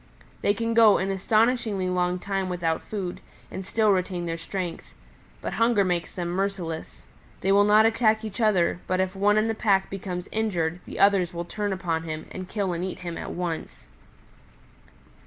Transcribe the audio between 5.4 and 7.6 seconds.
But hunger makes them merciless. They